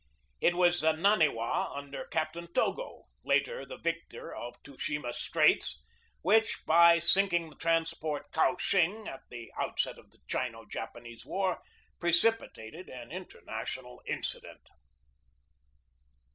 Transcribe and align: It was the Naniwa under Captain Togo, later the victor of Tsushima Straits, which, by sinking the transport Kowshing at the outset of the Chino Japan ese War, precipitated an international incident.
It 0.39 0.55
was 0.55 0.81
the 0.81 0.93
Naniwa 0.93 1.77
under 1.77 2.05
Captain 2.05 2.51
Togo, 2.53 3.03
later 3.23 3.67
the 3.67 3.77
victor 3.77 4.33
of 4.33 4.55
Tsushima 4.63 5.13
Straits, 5.13 5.83
which, 6.23 6.65
by 6.65 6.97
sinking 6.97 7.51
the 7.51 7.55
transport 7.55 8.31
Kowshing 8.31 9.07
at 9.07 9.21
the 9.29 9.51
outset 9.59 9.99
of 9.99 10.09
the 10.09 10.17
Chino 10.27 10.65
Japan 10.65 11.05
ese 11.05 11.23
War, 11.23 11.61
precipitated 11.99 12.89
an 12.89 13.11
international 13.11 14.01
incident. 14.07 14.69